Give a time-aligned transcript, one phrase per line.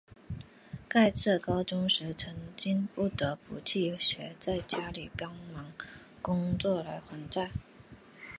[0.89, 5.85] 盖茨高中时曾经不得不弃学在家里帮助
[6.23, 7.51] 工作来还债。